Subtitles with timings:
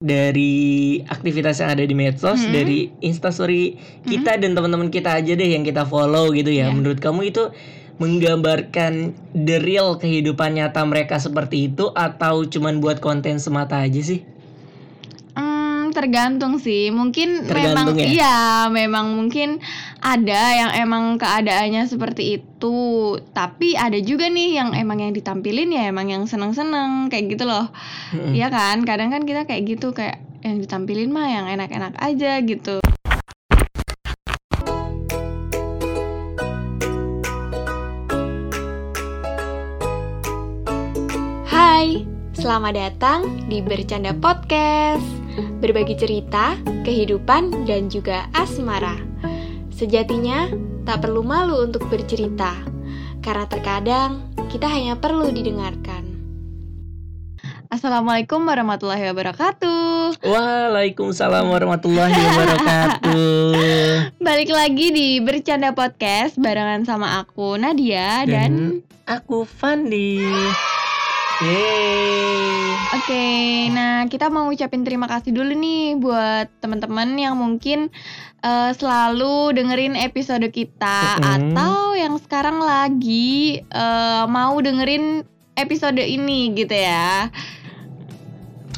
[0.00, 2.56] dari aktivitas yang ada di medsos, Hmm.
[2.56, 3.76] dari instastory
[4.08, 6.72] kita dan teman-teman kita aja deh yang kita follow gitu ya.
[6.72, 6.72] Iya.
[6.72, 7.52] Menurut kamu itu
[8.00, 14.24] menggambarkan the real kehidupan nyata mereka seperti itu atau cuman buat konten semata aja sih?
[15.90, 16.94] Hmm, tergantung sih.
[16.94, 18.06] Mungkin Tergantung memang ya?
[18.06, 18.38] iya,
[18.70, 19.58] memang mungkin
[19.98, 23.18] ada yang emang keadaannya seperti itu.
[23.34, 27.74] Tapi ada juga nih yang emang yang ditampilin ya emang yang seneng-seneng kayak gitu loh.
[28.14, 28.86] Iya kan?
[28.86, 32.78] Kadang kan kita kayak gitu kayak yang ditampilin mah yang enak-enak aja gitu.
[41.50, 42.06] Hai,
[42.38, 45.19] selamat datang di Bercanda Podcast.
[45.62, 48.98] Berbagi cerita, kehidupan, dan juga asmara.
[49.70, 50.50] Sejatinya,
[50.82, 52.56] tak perlu malu untuk bercerita,
[53.22, 56.10] karena terkadang kita hanya perlu didengarkan.
[57.70, 60.26] Assalamualaikum warahmatullahi wabarakatuh.
[60.26, 63.54] Waalaikumsalam warahmatullahi wabarakatuh.
[64.26, 70.18] Balik lagi di Bercanda Podcast barengan sama aku Nadia dan, aku Fandi.
[71.40, 72.68] Yeay.
[73.00, 73.24] Oke,
[73.72, 77.88] nah kita mau ucapin terima kasih dulu nih buat teman-teman yang mungkin
[78.44, 81.56] eh, selalu dengerin episode kita Mm-mm.
[81.56, 85.24] atau yang sekarang lagi eh, mau dengerin
[85.56, 87.32] episode ini gitu ya.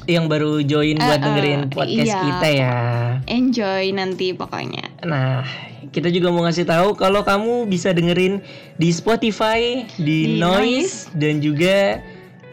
[0.07, 2.23] Yang baru join buat Eh, eh, dengerin podcast iya.
[2.23, 2.79] kita ya.
[3.27, 4.87] Enjoy nanti pokoknya.
[5.03, 5.43] Nah,
[5.91, 8.39] kita juga mau ngasih tahu kalau kamu bisa dengerin
[8.79, 11.99] di Spotify, di, Di Noise, dan juga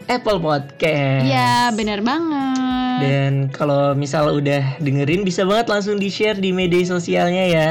[0.06, 1.24] Apple Podcast.
[1.24, 2.56] Iya, bener banget.
[3.00, 7.70] Dan kalau misal udah dengerin bisa banget langsung di-share di media sosialnya ya.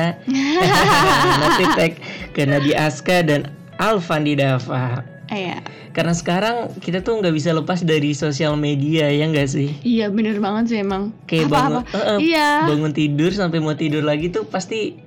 [1.42, 1.94] Nanti tag
[2.32, 5.02] ke Nadia Aska dan Alfandi Dava.
[5.30, 5.62] Iya.
[5.94, 9.70] Karena sekarang kita tuh nggak bisa lepas dari sosial media ya nggak sih?
[9.82, 11.14] Iya, bener banget sih emang.
[11.26, 11.94] Kayak bangun, Apa-apa.
[11.94, 12.50] eh, eh, Iya.
[12.66, 14.98] bangun tidur sampai mau tidur lagi tuh pasti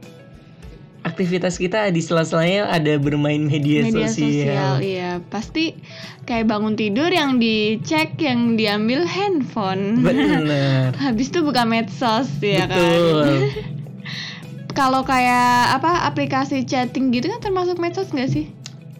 [1.13, 4.33] aktivitas kita di sela-selanya ada bermain media, media sosial.
[4.33, 4.75] sosial.
[4.81, 5.77] iya pasti
[6.25, 10.97] kayak bangun tidur yang dicek yang diambil handphone Bener.
[11.05, 13.29] habis itu buka medsos ya kan Betul.
[14.79, 18.48] kalau kayak apa aplikasi chatting gitu kan termasuk medsos nggak sih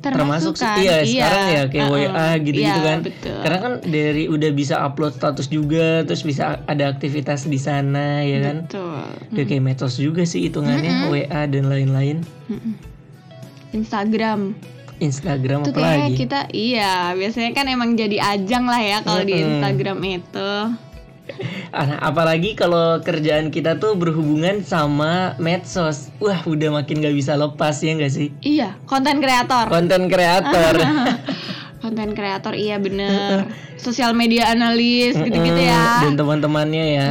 [0.05, 0.83] Termasuk sih, kan?
[0.83, 2.11] iya, sekarang ya kayak uh-uh.
[2.11, 2.99] WA gitu-gitu Iya, kan.
[3.01, 3.39] betul.
[3.39, 8.43] Karena kan dari udah bisa upload status juga, terus bisa ada aktivitas di sana ya
[8.43, 8.57] kan.
[8.67, 8.99] betul
[9.31, 11.13] Udah kayak medsos juga sih hitungannya Mm-mm.
[11.15, 12.27] WA dan lain-lain.
[12.49, 12.75] Mm-mm.
[13.73, 14.53] Instagram
[14.99, 16.15] Instagram itu apa lagi?
[16.15, 19.49] kita iya biasanya kan emang jadi ajang lah ya kalau di Mm-mm.
[19.59, 20.51] Instagram itu
[21.73, 26.13] Ah, apalagi kalau kerjaan kita tuh berhubungan sama medsos.
[26.21, 28.29] Wah, udah makin gak bisa lepas ya gak sih?
[28.45, 29.73] iya konten kreator.
[29.73, 30.75] Konten kreator.
[31.83, 33.51] konten kreator iya bener.
[33.81, 36.07] Sosial media analis gitu-gitu ya.
[36.07, 37.09] Dan teman-temannya ya.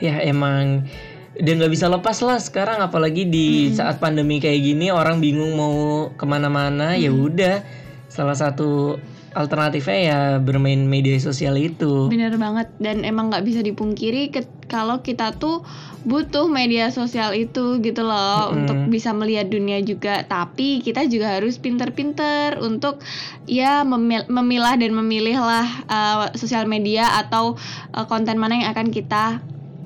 [0.00, 0.88] Ya emang
[1.32, 2.80] udah nggak bisa lepas lah sekarang.
[2.80, 7.60] Apalagi di saat pandemi kayak gini orang bingung mau ke mana-mana ya udah.
[8.08, 8.96] Salah satu
[9.32, 12.08] alternatifnya ya bermain media sosial itu.
[12.08, 12.68] Bener banget.
[12.80, 15.60] Dan emang nggak bisa dipungkiri ke- kalau kita tuh
[16.02, 18.56] butuh media sosial itu gitu loh Mm-mm.
[18.64, 20.24] untuk bisa melihat dunia juga.
[20.24, 23.00] Tapi kita juga harus pinter-pinter untuk
[23.46, 27.54] ya memil- memilah dan memilih lah uh, sosial media atau
[27.94, 29.40] uh, konten mana yang akan kita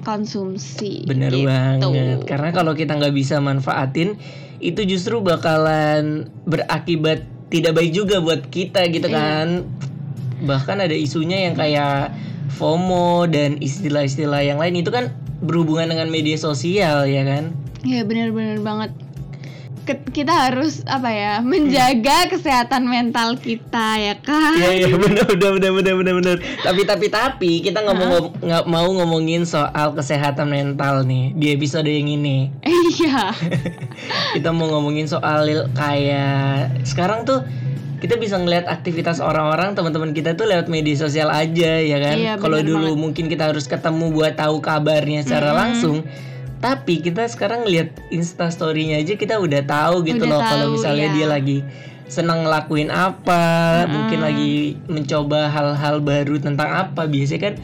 [0.06, 1.02] konsumsi.
[1.02, 1.50] Bener gitu.
[1.50, 2.22] banget.
[2.30, 4.14] Karena kalau kita nggak bisa manfaatin
[4.56, 9.16] itu justru bakalan berakibat tidak baik juga buat kita gitu Iya.
[9.16, 9.48] kan.
[10.42, 12.12] Bahkan ada isunya yang kayak
[12.52, 14.76] FOMO dan istilah-istilah yang lain.
[14.76, 17.52] Itu kan berhubungan dengan media sosial ya kan?
[17.84, 18.90] Iya bener-bener banget
[19.86, 25.72] kita harus apa ya menjaga kesehatan mental kita ya kan Iya iya benar benar benar
[25.78, 26.36] benar benar benar.
[26.66, 31.86] Tapi tapi tapi kita nggak mau nggak mau ngomongin soal kesehatan mental nih di episode
[31.86, 32.50] yang ini.
[32.66, 33.30] iya
[34.34, 35.46] Kita mau ngomongin soal
[35.78, 37.46] kayak sekarang tuh
[37.96, 42.16] kita bisa ngeliat aktivitas orang-orang teman-teman kita tuh lewat media sosial aja ya kan.
[42.16, 45.61] Iya, Kalau dulu mungkin kita harus ketemu buat tahu kabarnya secara Mm-mm.
[45.61, 45.96] langsung.
[46.56, 51.08] Tapi kita sekarang lihat Insta story-nya aja kita udah tahu gitu Udah loh kalau misalnya
[51.12, 51.17] iya.
[51.17, 51.58] dia lagi
[52.06, 57.05] senang ngelakuin apa, mungkin lagi mencoba hal-hal baru tentang apa.
[57.11, 57.55] Biasanya kan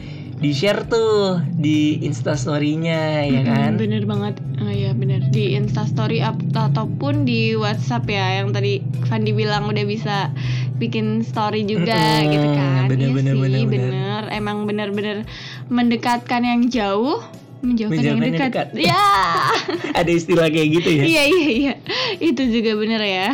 [0.43, 3.79] di-share tuh di Insta story-nya ya kan.
[3.79, 9.71] bener banget ah iya bener di instastory ataupun di WhatsApp ya yang tadi Fandi bilang
[9.71, 10.35] udah bisa
[10.75, 13.71] bikin story juga Mm-mm, gitu kan bener, iya bener, sih bener, bener.
[13.71, 15.17] bener emang bener-bener
[15.71, 17.23] mendekatkan yang jauh
[17.63, 18.85] menjauhkan yang Menjauhkan yang dekat dekat.
[18.85, 19.05] ya
[19.99, 21.03] Ada istilah kayak gitu ya.
[21.05, 21.73] iya iya iya
[22.19, 23.29] itu juga bener ya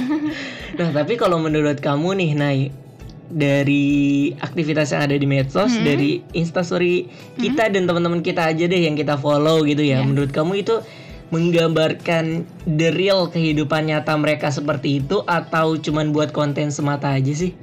[0.71, 2.59] Nah, tapi kalau menurut kamu nih, Nay,
[3.27, 3.85] dari
[4.33, 5.83] aktivitas yang ada di medsos, Hmm.
[5.83, 7.05] dari instastory
[7.35, 9.99] kita dan teman-teman kita aja deh yang kita follow gitu ya.
[9.99, 10.07] Iya.
[10.07, 10.79] Menurut kamu itu
[11.29, 17.53] menggambarkan the real kehidupan nyata mereka seperti itu atau cuman buat konten semata aja sih?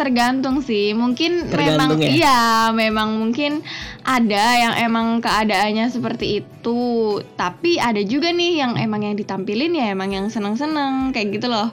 [0.00, 0.96] Hmm, tergantung sih.
[0.96, 2.08] Mungkin Tergantung memang ya?
[2.08, 2.40] iya,
[2.72, 3.60] memang mungkin
[4.00, 7.20] ada yang emang keadaannya seperti itu.
[7.36, 11.68] Tapi ada juga nih yang emang yang ditampilin ya emang yang seneng-seneng kayak gitu loh.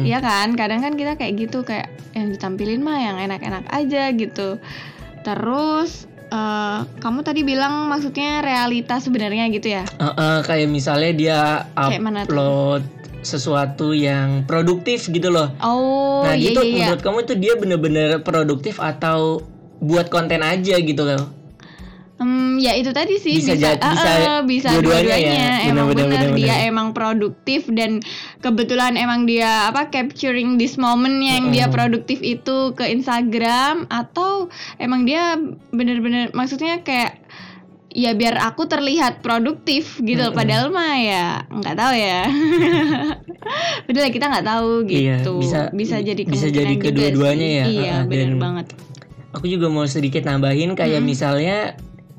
[0.00, 0.56] Iya kan?
[0.56, 4.56] Kadang kan kita kayak gitu kayak yang ditampilin mah yang enak-enak aja gitu.
[5.20, 9.84] Terus eh, kamu tadi bilang maksudnya realitas sebenarnya gitu ya?
[10.00, 11.40] Uh, uh, kayak misalnya dia
[11.76, 12.97] upload
[13.28, 15.52] sesuatu yang produktif gitu loh.
[15.60, 16.76] Oh, nah, iya gitu iya iya.
[16.88, 19.44] menurut kamu itu dia bener-bener produktif atau
[19.84, 21.38] buat konten aja gitu loh?
[22.18, 25.22] Hmm, ya itu tadi sih Bisa bisa bisa ah, bisa dua-duanya ya?
[25.22, 25.30] dua-duanya.
[25.38, 28.02] Benar, emang benar, dia emang produktif dan
[28.42, 31.78] kebetulan emang dia apa capturing this moment yang dia Mm-mm.
[31.78, 34.50] produktif itu ke Instagram atau
[34.82, 35.38] emang dia
[35.70, 37.22] bener-bener maksudnya kayak
[37.90, 40.36] ya biar aku terlihat produktif gitu Mm-mm.
[40.36, 42.20] padahal mah ya nggak tahu ya
[43.86, 45.32] bener lah kita nggak tahu Iya, gitu
[45.72, 48.66] bisa- jadi bisa jadi kemungkinan juga kedua-duanya ya, iya bener dan- banget
[49.30, 51.06] Aku juga mau sedikit nambahin kayak Hmm.
[51.06, 51.76] misalnya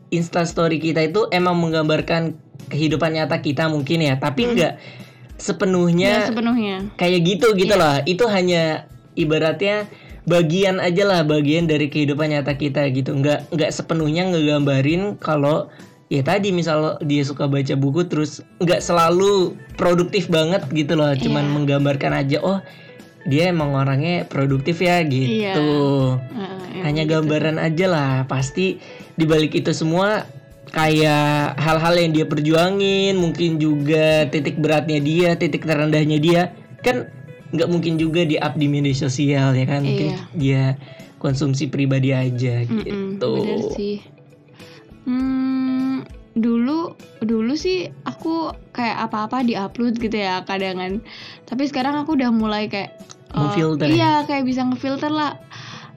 [0.07, 2.37] instastory kita itu emang menggambarkan
[2.67, 4.53] kehidupan nyata kita mungkin ya, tapi Hmm.
[4.53, 4.73] nggak
[5.35, 7.81] sepenuhnya ya sepenuhnya kayak gitu gitu Iya.
[7.81, 7.95] loh.
[8.05, 9.89] Itu hanya ibaratnya
[10.29, 13.17] bagian aja lah, bagian dari kehidupan nyata kita gitu.
[13.17, 15.73] Nggak nggak sepenuhnya ngegambarin kalau
[16.13, 21.45] ya tadi misal dia suka baca buku terus nggak selalu produktif banget gitu loh, cuman
[21.49, 21.53] Iya.
[21.57, 22.61] menggambarkan aja oh
[23.27, 26.17] dia emang orangnya produktif ya gitu.
[26.33, 27.11] Ah, emang Hanya gitu.
[27.19, 28.13] gambaran aja lah.
[28.25, 28.79] Pasti
[29.19, 30.23] dibalik itu semua
[30.69, 36.41] kayak hal-hal yang dia perjuangin, mungkin juga titik beratnya dia, titik terendahnya dia,
[36.85, 37.09] kan
[37.49, 39.81] nggak mungkin juga di up di media sosial ya kan?
[39.81, 40.21] Mungkin Iya.
[40.33, 40.63] dia
[41.17, 43.31] konsumsi pribadi aja Mm-mm, gitu.
[43.41, 43.97] bener sih.
[45.03, 46.05] Hmm,
[46.37, 51.01] dulu dulu sih aku kayak apa-apa diupload gitu ya kadangan.
[51.43, 52.93] Tapi sekarang aku udah mulai kayak
[53.29, 53.93] Ngefilter ya?
[53.93, 55.37] Iya, kayak bisa ngefilter lah.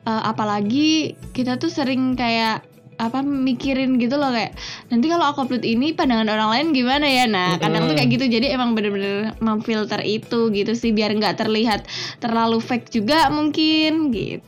[0.04, 2.60] Eh, apalagi kita tuh sering kayak
[3.00, 4.52] apa mikirin gitu loh kayak
[4.92, 7.24] nanti kalau aku upload ini pandangan orang lain gimana ya?
[7.26, 8.24] Nah kadang tuh kayak gitu.
[8.28, 11.88] Jadi emang bener-bener memfilter itu gitu sih biar nggak terlihat
[12.20, 14.40] terlalu fake juga mungkin gitu.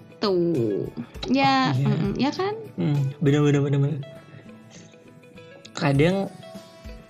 [1.28, 1.88] Ya Oh, iya.
[1.88, 2.54] mm-mm, ya kan?
[2.76, 4.00] Hmm, bener bener bener bener.
[5.74, 6.30] Kadang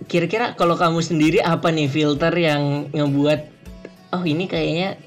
[0.05, 3.39] kira-kira kalau kamu sendiri apa nih filter yang ngebuat
[4.13, 4.99] oh ini kayaknya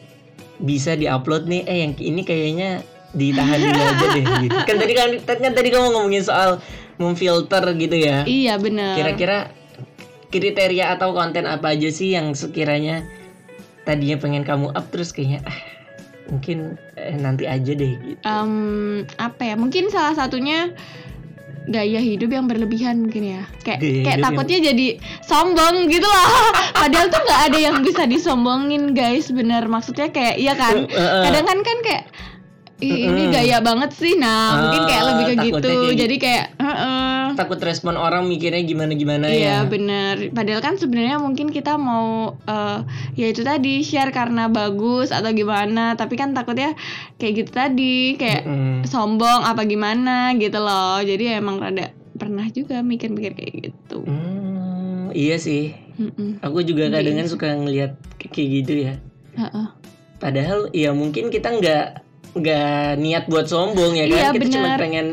[0.58, 2.82] bisa diupload nih eh yang ini kayaknya
[3.16, 4.58] ditahan dulu aja deh gitu.
[4.68, 6.60] Kan tadi kan, kan tadi kamu ngomongin soal
[6.98, 8.26] memfilter gitu ya.
[8.26, 8.98] Iya bener.
[8.98, 9.38] Kira-kira
[10.28, 13.06] kriteria atau konten apa aja sih yang sekiranya
[13.88, 15.56] tadinya pengen kamu up terus kayaknya ah
[16.28, 18.20] mungkin eh, nanti aja deh gitu.
[18.20, 19.54] Em, apa ya?
[19.56, 20.76] Mungkin salah satunya
[21.68, 23.42] gaya hidup yang berlebihan mungkin ya.
[23.64, 24.86] Kayak Gaya kayak takutnya jadi
[25.24, 26.28] sombong gitu loh.
[26.80, 29.32] Padahal tuh nggak ada yang bisa disombongin guys.
[29.32, 30.84] Bener maksudnya kayak iya kan.
[30.84, 31.22] Eh, eh.
[31.28, 32.04] Kadang kan kan kayak
[32.78, 34.14] Ih, ini gaya banget sih.
[34.14, 35.36] Nah, mungkin kayak Ah, lebih ke gitu.
[35.36, 35.74] kayak gitu.
[35.96, 37.22] Jadi kayak heeh.
[37.34, 39.68] takut respon orang mikirnya gimana gimana Iya ya.
[39.68, 42.78] bener Padahal kan sebenarnya mungkin kita mau eh
[43.14, 46.74] Ya itu tadi share karena bagus atau gimana Tapi kan takutnya
[47.14, 48.74] kayak gitu tadi Kayak Mm-mm.
[48.84, 55.34] sombong apa gimana gitu loh Jadi emang rada pernah juga mikir-mikir kayak gitu Hmm, iya
[55.36, 55.74] sih.
[55.94, 56.38] Mm-mm.
[56.40, 57.30] Aku juga Iya kadang sih.
[57.30, 58.94] suka ngelihat kayak gitu ya.
[59.36, 59.66] Heeh.
[60.16, 61.86] Padahal ya mungkin kita nggak
[62.40, 64.18] nggak niat buat sombong ya kan.
[64.18, 65.06] Iya, kita cuma pengen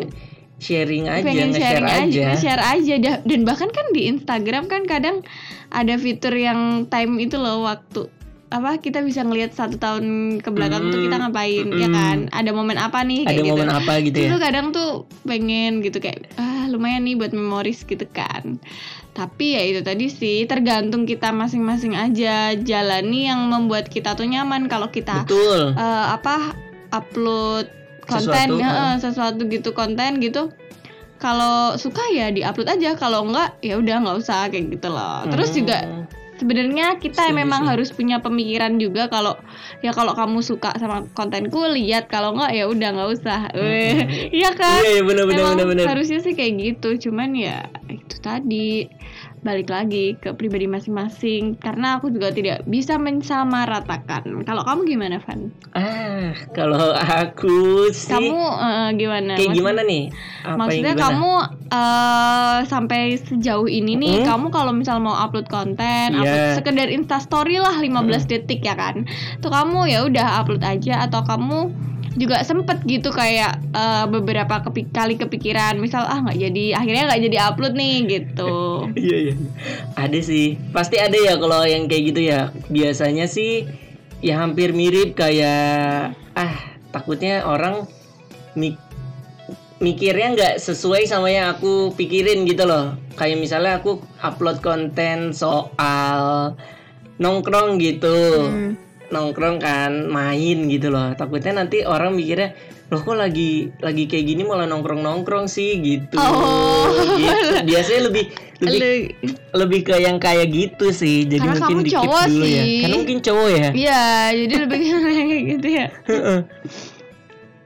[0.56, 2.02] sharing aja, pengen sharing aja.
[2.08, 5.22] aja, share aja dan bahkan kan di Instagram kan kadang
[5.70, 8.08] ada fitur yang time itu loh waktu
[8.54, 11.98] apa kita bisa ngelihat satu tahun ke belakang tuh Mm, kita ngapain ya mm-mm.
[11.98, 14.26] kan ada momen apa nih kayak Ada gitu momen apa gitu ya?
[14.30, 14.90] Terus kadang tuh
[15.26, 18.62] pengen gitu kayak ah lumayan nih buat memoris gitu kan.
[19.12, 24.70] Tapi ya itu tadi sih tergantung kita masing-masing aja jalani yang membuat kita tuh nyaman
[24.72, 25.76] kalau kita Betul.
[25.76, 26.56] eh, apa
[26.96, 27.68] upload
[28.06, 30.54] konten Sesuatu, ya, eh, sesuatu gitu konten gitu.
[31.16, 35.24] Kalau suka ya diupload aja, kalau enggak ya udah nggak usah kayak gitu loh.
[35.26, 35.58] Terus Hmm.
[35.58, 35.78] juga
[36.36, 39.40] sebenarnya kita Setuju memang harus punya pemikiran juga kalau
[39.80, 44.04] ya kalau kamu suka sama kontenku lihat kalau enggak ya udah nggak usah Weh,
[44.44, 45.86] iya kan Iya, iya benar benar Emang benar benar.
[45.96, 48.92] harusnya sih kayak gitu cuman ya itu tadi
[49.46, 54.26] balik lagi ke pribadi masing-masing karena aku juga tidak bisa mensamaratakan.
[54.42, 55.54] Kalau kamu gimana, Van?
[55.72, 57.54] Ah, kalau aku
[57.88, 59.32] sih Kamu eh, gimana?
[59.34, 60.04] kayak Maksud- gimana nih?
[60.42, 61.06] Apa Maksudnya gimana?
[61.06, 61.32] kamu
[61.68, 64.26] eh, sampai sejauh ini nih, Mm.
[64.26, 66.20] kamu kalau misal mau upload konten, Iya.
[66.20, 69.06] upload sekedar instastory lah 15 detik ya kan.
[69.40, 71.70] Tuh kamu ya udah upload aja atau kamu
[72.16, 77.24] juga sempet gitu kayak eh, beberapa kepi- kali kepikiran misal ah nggak jadi akhirnya nggak
[77.28, 78.56] jadi upload nih gitu.
[78.96, 79.36] Iya iya.
[80.00, 80.56] Ada sih.
[80.72, 82.56] Pasti ada ya kalau yang kayak gitu ya.
[82.72, 83.68] Biasanya sih
[84.24, 86.56] ya hampir mirip kayak ah
[86.96, 87.84] takutnya orang
[88.56, 88.80] mik
[89.84, 92.96] mikirnya nggak sesuai sama yang aku pikirin gitu loh.
[93.20, 96.56] Kayak misalnya aku upload konten soal
[97.20, 98.18] nongkrong gitu.
[98.48, 98.85] Hmm.
[99.16, 101.16] Nongkrong kan, main gitu loh.
[101.16, 102.52] Takutnya nanti orang mikirnya
[102.86, 106.20] loh kok lagi lagi kayak gini malah nongkrong-nongkrong sih gitu.
[106.20, 106.92] Oh.
[107.18, 107.64] gitu.
[107.66, 112.46] Biasanya lebih lebih Lu- lebih ke yang kayak gitu sih jadi Karena mungkin dikit dulu
[112.48, 112.80] ya sih.
[112.80, 115.86] karena mungkin cowok ya Iya, jadi lebih kayak gitu ya.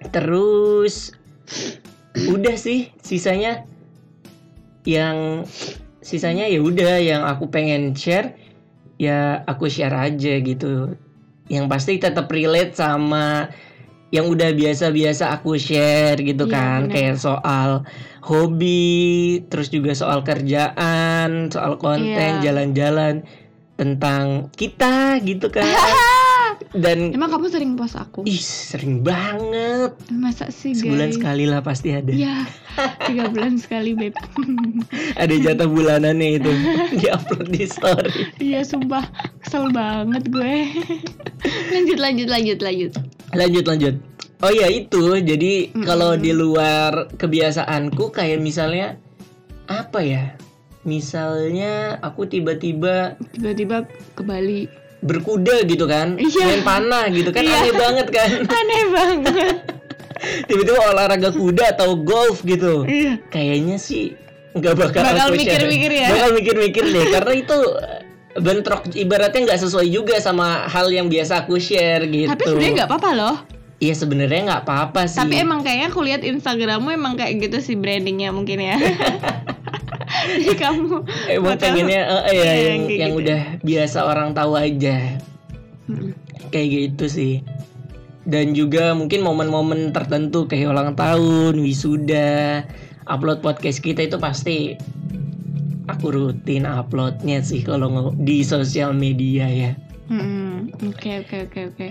[0.09, 1.13] terus
[2.25, 3.69] udah sih sisanya
[4.81, 5.45] yang
[6.01, 8.33] sisanya ya udah yang aku pengen share
[8.97, 10.97] ya aku share aja gitu
[11.49, 13.49] yang pasti tetap relate sama
[14.09, 16.93] yang udah biasa-biasa aku share gitu Iya, kan bener.
[16.93, 17.69] kayak soal
[18.21, 18.97] hobi
[19.49, 22.41] terus juga soal kerjaan soal konten Iya.
[22.41, 23.21] jalan-jalan
[23.77, 25.65] tentang kita gitu kan
[26.71, 28.21] dan Emang kamu sering post aku?
[28.23, 31.15] ih sering banget Masa sih sebulan guys?
[31.15, 32.45] sekali lah pasti ada Iya,
[33.03, 34.13] tiga bulan sekali beb.
[35.23, 36.51] ada jatah bulanannya itu
[36.95, 39.01] di upload di story Iya sumpah
[39.39, 40.55] kesel banget gue.
[41.73, 42.91] lanjut lanjut lanjut lanjut.
[43.31, 43.95] lanjut lanjut
[44.39, 45.83] oh ya itu jadi Mm-mm.
[45.83, 48.95] kalau di luar kebiasaanku kayak misalnya
[49.65, 50.23] apa ya
[50.83, 54.65] misalnya aku tiba-tiba Tiba-tiba ke Bali.
[54.99, 56.43] Berkuda gitu kan Iya.
[56.45, 57.55] main panah gitu kan Iya.
[57.61, 58.29] aneh banget kan
[58.59, 59.55] Aneh banget.
[60.45, 63.15] tiba-tiba olahraga kuda atau golf gitu iya.
[63.27, 64.19] kayaknya sih
[64.51, 66.07] nggak bakal Bakal mikir-mikir ya?
[66.11, 67.57] bakal mikir-mikir deh karena itu
[68.35, 72.89] bentrok ibaratnya nggak sesuai juga sama hal yang biasa aku share gitu Tapi sebenarnya nggak
[72.89, 73.35] apa-apa loh.
[73.79, 75.17] Iya sebenarnya nggak apa-apa sih.
[75.17, 78.75] Tapi emang kayaknya aku lihat Instagrammu emang kayak gitu sih brandingnya mungkin ya.
[80.39, 80.95] Jadi kamu
[81.29, 83.21] emang bakal- pengennya eh, eh, ya, Iya, yang, kayak yang gitu.
[83.21, 84.97] udah biasa orang tahu aja
[85.85, 86.11] Mm-mm.
[86.49, 87.35] kayak gitu sih.
[88.23, 92.61] Dan juga mungkin momen-momen tertentu kayak ulang tahun, wisuda,
[93.05, 94.77] upload podcast kita itu pasti
[95.89, 99.71] aku rutin uploadnya sih kalau di sosial media ya.
[100.85, 101.87] Oke oke oke oke.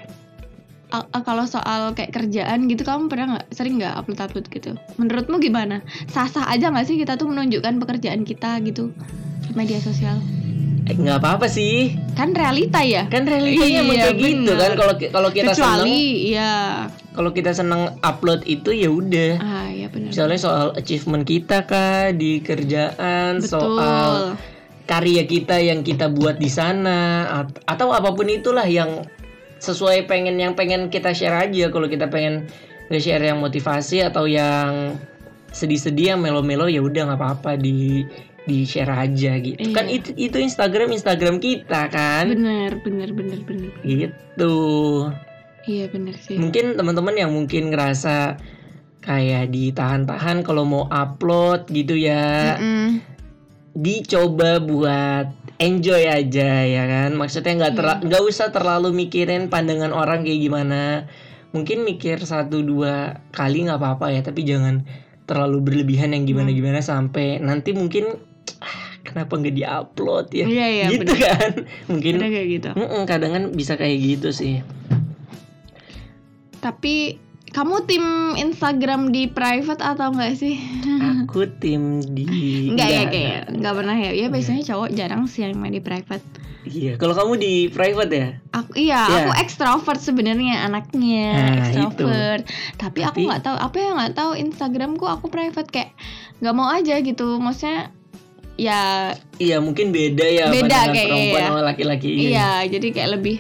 [0.89, 4.71] A- a- Kalau soal kayak kerjaan gitu kamu pernah nggak sering nggak upload upload gitu?
[4.97, 5.85] Menurutmu gimana?
[6.07, 8.97] Sah sah aja nggak sih kita tuh menunjukkan pekerjaan kita gitu
[9.43, 10.17] di media sosial?
[10.85, 11.93] Eh, nggak apa-apa sih.
[12.15, 13.05] Kan realita ya.
[13.07, 16.55] Kan realitanya Iya, kayak gitu kan kalau kalau kita seneng Kecuali ya.
[17.13, 19.33] kalau kita seneng upload itu ya udah.
[19.37, 20.09] Ah ya benar.
[20.09, 23.51] Misalnya soal achievement kita kah di kerjaan, Betul.
[23.51, 24.09] soal
[24.85, 26.99] karya kita yang kita buat di sana
[27.37, 29.05] at- atau apa pun itulah yang
[29.59, 32.47] sesuai pengen yang pengen kita share aja kalau kita pengen
[32.89, 34.97] nge-share yang motivasi atau yang
[35.49, 38.05] sedih-sedih yang melo-melo ya udah nggak apa-apa di
[38.45, 39.75] di share aja gitu Iya.
[39.75, 43.71] kan itu itu Instagram Instagram kita kan Bener bener bener bener.
[43.83, 44.57] gitu
[45.63, 46.37] Iya bener sih.
[46.37, 48.41] mungkin teman-teman yang mungkin ngerasa
[48.99, 53.05] kayak ditahan-tahan kalau mau upload gitu ya Mm-mm.
[53.79, 55.31] Dicoba buat
[55.63, 57.15] enjoy aja ya kan?
[57.15, 61.07] Maksudnya nggak terla- nggak usah terlalu mikirin pandangan orang kayak gimana.
[61.55, 64.83] Mungkin mikir satu dua kali nggak apa-apa ya tapi jangan
[65.25, 68.17] terlalu berlebihan yang gimana gimana sampai nanti mungkin
[68.59, 70.45] "Ah, kenapa nggak diupload ya?
[70.49, 71.21] Iya iya gitu bener.
[71.23, 71.51] kan?
[71.87, 72.69] Mungkin Bener kayak gitu.
[73.07, 74.61] kadang kan bisa kayak gitu sih.
[76.59, 80.57] Tapi kamu tim Instagram di private atau enggak sih?
[81.23, 82.25] aku tim di
[82.69, 84.11] Enggak ya kayak enggak pernah ya.
[84.13, 86.25] Ya biasanya cowok jarang sih yang main di private.
[86.65, 89.19] iya kalau kamu di private ya Aku iya, Iya.
[89.25, 92.45] aku ekstrovert sebenarnya anaknya, Nah, ekstrovert.
[92.77, 95.97] Tapi, aku Tapi- nggak tahu apa yang nggak tahu Instagramku aku private kayak
[96.39, 97.41] nggak mau aja gitu.
[97.41, 97.89] Maksudnya
[98.59, 101.47] ya iya mungkin beda ya Beda kayaknya perempuan ya.
[101.47, 103.39] sama laki-laki iya, jadi kayak lebih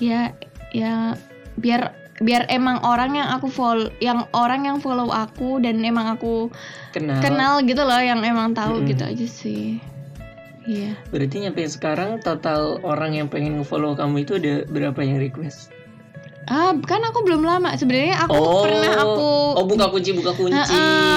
[0.00, 0.32] ya
[0.72, 1.12] ya
[1.54, 6.52] biar biar emang orang yang aku follow yang orang yang follow aku dan emang aku
[6.92, 8.88] kenal kenal gitu loh yang emang tahu Mm-mm.
[8.92, 9.80] gitu aja sih.
[10.68, 10.92] Iya.
[11.08, 15.72] Berarti nyampe sekarang total orang yang pengen nge-follow kamu itu ada berapa yang request?
[16.50, 17.70] Ah, kan aku belum lama.
[17.72, 20.50] Sebenarnya aku oh, pernah aku Oh, buka kunci, buka kunci.
[20.52, 20.66] Heeh,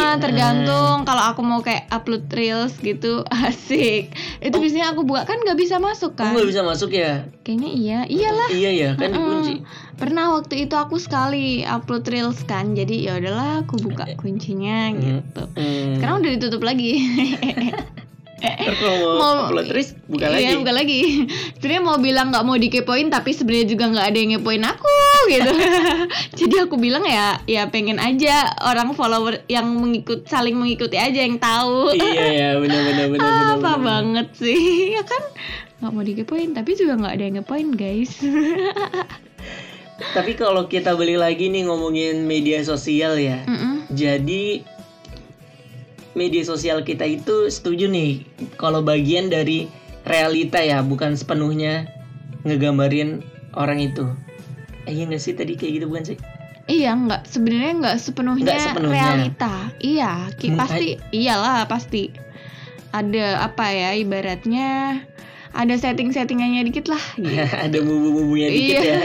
[0.05, 0.21] Nah.
[0.21, 5.57] tergantung kalau aku mau kayak upload reels gitu asik itu biasanya aku buka kan nggak
[5.57, 7.25] bisa masuk Oh, kan nggak bisa masuk ya?
[7.41, 9.17] kayaknya iya iyalah Iya ya, kan Heeh.
[9.17, 9.53] dikunci.
[9.95, 15.43] pernah waktu itu aku sekali upload reels kan jadi ya udahlah aku buka kuncinya gitu
[15.51, 15.97] Hmm.
[15.97, 16.91] sekarang udah ditutup lagi
[18.43, 20.59] Ntar kalau mau, Mau- upload terus buka iya, lagi.
[20.59, 20.99] buka lagi
[21.55, 24.95] sebenarnya mau bilang nggak mau dikepoin tapi sebenarnya juga nggak ada yang ngepoin aku
[25.31, 25.51] gitu
[26.43, 31.39] jadi aku bilang ya ya pengen aja orang follower yang mengikut saling mengikuti aja yang
[31.39, 33.55] tahu iya ya, benar benar benar benar.
[33.55, 33.77] apa benar.
[33.79, 35.23] banget sih ya kan
[35.79, 38.19] nggak mau dikepoin tapi juga nggak ada yang ngepoin guys
[40.03, 43.45] Tapi kalau kita balik lagi nih ngomongin media sosial ya.
[43.45, 43.87] Mm-mm.
[43.93, 44.65] Jadi
[46.13, 48.21] media sosial kita itu setuju nih
[48.55, 49.65] kalau bagian dari
[50.03, 51.87] realita ya, bukan sepenuhnya
[52.41, 54.05] ngegambarin orang itu.
[54.83, 56.17] Eh, iya nggak sih tadi kayak gitu bukan sih?
[56.63, 59.03] iya nggak sebenarnya nggak sepenuhnya, Nggak sepenuhnya.
[59.11, 62.07] realita iya ki- pasti iyalah pasti
[62.89, 65.03] ada apa ya ibaratnya
[65.51, 67.35] ada setting-settingannya dikit lah gitu.
[67.35, 68.83] Ada bumbu-bumbunya dikit Iya.
[68.85, 69.01] ya.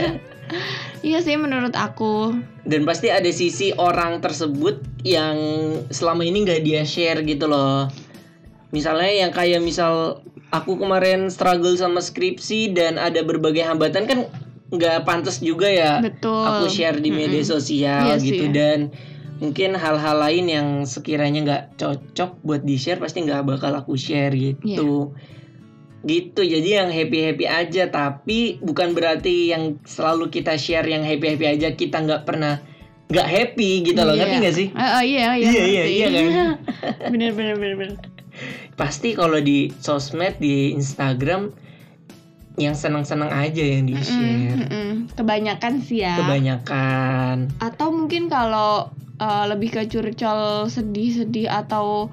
[1.01, 2.35] iya sih menurut aku.
[2.67, 5.37] Dan pasti ada sisi orang tersebut yang
[5.89, 7.87] selama ini nggak dia share gitu loh.
[8.69, 14.19] Misalnya yang kayak misal aku kemarin struggle sama skripsi dan ada berbagai hambatan kan
[14.69, 16.45] nggak pantas juga ya betul.
[16.45, 18.45] aku share di media sosial Iya gitu.
[18.45, 18.53] sih.
[18.53, 18.93] dan
[19.41, 24.29] mungkin hal-hal lain yang sekiranya nggak cocok buat di share pasti nggak bakal aku share
[24.37, 25.15] gitu
[26.07, 27.91] gitu jadi yang happy happy aja.
[27.91, 32.61] Tapi bukan berarti yang selalu kita share yang happy happy aja kita nggak pernah
[33.09, 34.13] nggak happy gitu loh.
[34.13, 34.21] Iya.
[34.21, 34.67] ngerti nggak sih?
[34.77, 36.47] Ah, ah, iya iya Iya, iya, iya kan?
[37.13, 37.97] bener bener bener bener.
[38.77, 41.51] Pasti kalau di sosmed di Instagram
[42.59, 44.67] yang senang-senang aja yang di share.
[44.67, 45.09] Mm-mm.
[45.15, 46.19] kebanyakan sih ya.
[46.19, 47.49] Kebanyakan.
[47.63, 52.11] Atau mungkin kalau uh, lebih ke curcol sedih-sedih atau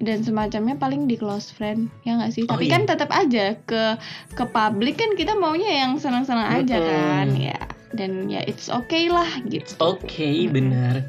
[0.00, 2.72] dan semacamnya paling di close friend ya nggak sih Oh, tapi iya.
[2.72, 4.00] kan tetap aja ke
[4.32, 6.88] ke publik kan kita maunya yang senang-senang aja Mm-mm.
[6.88, 7.58] kan ya
[7.92, 11.04] dan ya it's okay lah gitu Oke, benar.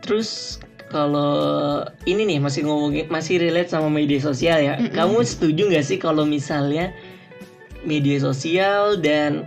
[0.00, 0.58] Terus
[0.90, 4.74] kalau ini nih masih ngomongin masih relate sama media sosial ya.
[4.74, 4.90] Mm-mm.
[4.90, 6.90] Kamu setuju nggak sih kalau misalnya
[7.80, 9.46] media sosial dan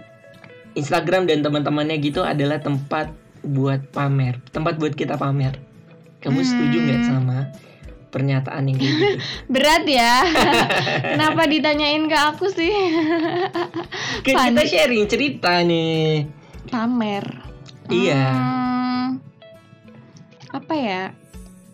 [0.74, 3.12] Instagram dan teman-temannya gitu adalah tempat
[3.43, 5.60] buat pamer, tempat buat kita pamer.
[6.24, 7.10] Kamu setuju nggak Hmm.
[7.12, 7.39] sama
[8.13, 9.17] pernyataan yang gitu?
[9.53, 10.22] berat ya
[11.17, 12.73] kenapa ditanyain ke aku sih
[14.21, 16.30] kita sharing cerita nih.
[16.69, 17.26] pamer
[17.91, 18.26] Iya.
[18.32, 19.08] Hmm,
[20.56, 21.04] apa ya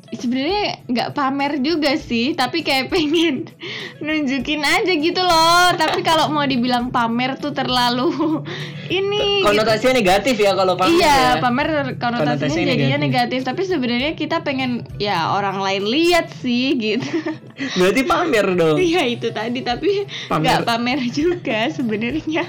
[0.10, 3.46] sebenarnya nggak pamer juga sih tapi kayak pengen
[4.06, 8.10] nunjukin aja gitu loh tapi kalau mau dibilang pamer tuh terlalu
[8.90, 9.54] ini gitu.
[9.54, 11.42] Konotasinya negatif ya kalau pamer iya ya.
[11.42, 11.68] pamer
[12.02, 13.06] konotasinya Konotasinya jadinya negatif.
[13.06, 13.40] negatif.
[13.46, 17.06] tapi sebenarnya kita pengen ya orang lain lihat sih gitu
[17.80, 18.80] Berarti pamer dong.
[18.80, 20.42] Iya itu tadi tapi Pamer.
[20.48, 22.48] nggak pamer juga sebenarnya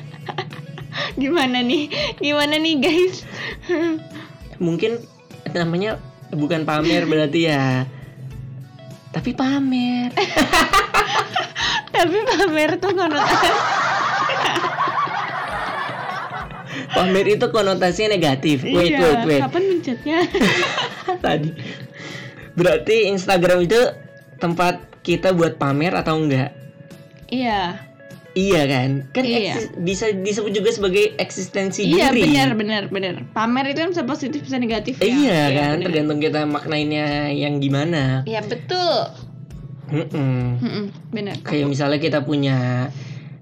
[1.14, 1.87] gimana nih
[2.18, 3.23] gimana nih guys
[4.59, 4.99] mungkin
[5.55, 5.99] namanya
[6.35, 7.87] bukan pamer berarti ya.
[9.11, 10.14] Tapi pamer.
[11.95, 13.49] Tapi pamer tuh konotasi.
[16.90, 18.62] Pamer itu konotasinya negatif.
[18.62, 19.43] Wait iya, wait wait.
[19.43, 20.19] kapan mencetnya
[21.25, 21.51] tadi.
[22.55, 23.81] Berarti Instagram itu
[24.38, 26.55] tempat kita buat pamer atau enggak?
[27.31, 27.89] Iya
[28.40, 28.90] iya kan?
[29.11, 29.38] Kan Iya.
[29.53, 32.24] eksis- bisa disebut juga sebagai eksistensi iya diri.
[32.26, 33.14] benar benar benar.
[33.31, 35.05] Pamer itu kan bisa positif bisa negatif ya.
[35.05, 35.74] Iya kan?
[35.76, 35.85] benar.
[35.85, 38.24] tergantung kita maknainnya yang gimana.
[38.24, 38.96] Iya betul.
[39.90, 40.62] Mm-mm.
[40.62, 41.37] Mm-mm, benar.
[41.42, 42.88] Kayak misalnya kita punya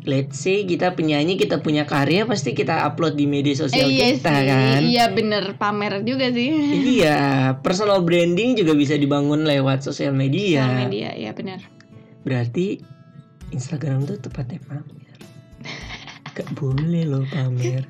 [0.02, 4.32] let's say kita penyanyi kita punya karya pasti kita upload di media sosial iya kita
[4.32, 4.46] sih.
[4.46, 4.80] kan?
[4.80, 6.48] Iya bener pamer juga sih.
[6.96, 7.18] Iya.
[7.64, 10.64] Personal branding juga bisa dibangun lewat sosial media.
[10.64, 11.60] Sosial media ya benar.
[12.24, 12.80] Berarti
[13.52, 14.84] Instagram tuh tempatnya pamer
[16.36, 17.84] gak boleh loh pamer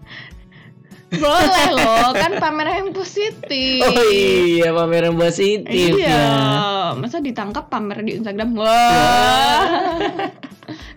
[1.09, 3.81] boleh loh kan pamer yang positif.
[3.81, 6.93] Oh iya pamer yang positif iya ya.
[7.01, 8.53] masa ditangkap pamer di Instagram?
[8.53, 9.65] Wah.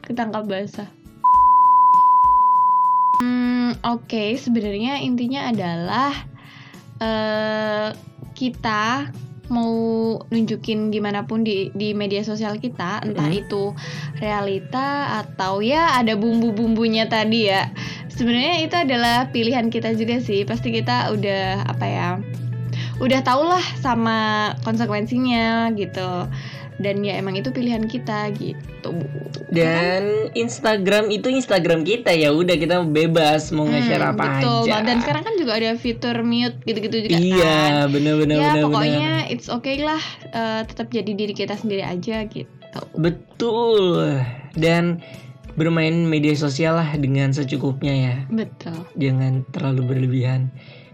[0.03, 0.91] Ketangkap basah.
[3.23, 6.11] Hmm, oke sebenarnya intinya adalah
[6.99, 7.95] eh
[8.35, 9.15] kita
[9.51, 9.75] mau
[10.31, 13.41] nunjukin gimana pun di di media sosial kita entah Mm.
[13.43, 13.75] itu
[14.23, 17.67] realita atau ya ada bumbu-bumbunya tadi ya.
[18.07, 20.47] Sebenarnya itu adalah pilihan kita juga sih.
[20.47, 22.09] Pasti kita udah apa ya
[23.01, 26.29] udah tau lah sama konsekuensinya gitu
[26.81, 28.91] dan ya emang itu pilihan kita gitu
[29.47, 34.79] Dan Instagram itu Instagram kita ya udah kita bebas mau nge-share Hmm, apa betul aja.
[34.81, 39.11] dan sekarang kan juga ada fitur mute gitu-gitu juga Iya, kan bener-bener ya bener pokoknya
[39.27, 42.49] it's okay lah eh, tetap jadi diri kita sendiri aja gitu
[42.95, 44.23] Betul.
[44.53, 45.03] Dan
[45.51, 48.15] bermain media sosial lah dengan secukupnya ya.
[48.27, 50.47] betul Jangan terlalu berlebihan.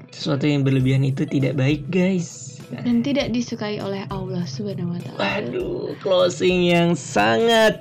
[0.10, 2.54] Sesuatu yang berlebihan itu tidak baik, guys.
[2.67, 7.80] dan tidak disukai oleh Allah subhanahu wa taala Waduh, closing yang sangat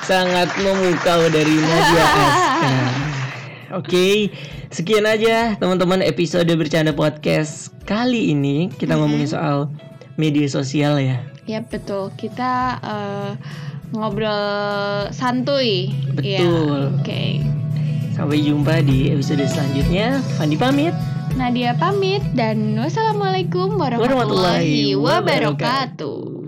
[0.00, 2.28] sangat memukau dari Nadia Aska.
[3.74, 4.30] Oke,
[4.70, 9.66] sekian aja teman-teman episode bercanda podcast kali ini kita ngomongin soal
[10.14, 11.18] media sosial ya.
[11.44, 13.30] ya betul kita eh,
[13.90, 14.46] ngobrol
[15.10, 16.94] santuy Ya, Betul.
[16.94, 17.24] oke
[18.14, 20.18] Sampai jumpa di episode selanjutnya.
[20.34, 20.90] Fandi pamit.
[21.38, 25.54] Nadia pamit dan wassalamualaikum warahmatullahi Warahmatullahi wabarakatuh.
[25.54, 26.47] wabarakatuh.